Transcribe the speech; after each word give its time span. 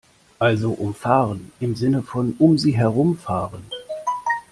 Also 0.39 0.71
umfahren 0.71 1.51
im 1.59 1.75
Sinne 1.75 2.01
von 2.01 2.33
"um 2.39 2.57
sie 2.57 2.75
herumfahren". 2.75 3.63